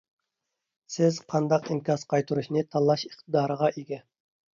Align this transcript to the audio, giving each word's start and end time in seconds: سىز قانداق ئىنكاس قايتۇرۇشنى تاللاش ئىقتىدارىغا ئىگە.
سىز 0.93 1.19
قانداق 1.33 1.69
ئىنكاس 1.75 2.05
قايتۇرۇشنى 2.13 2.63
تاللاش 2.77 3.05
ئىقتىدارىغا 3.11 3.71
ئىگە. 3.75 4.01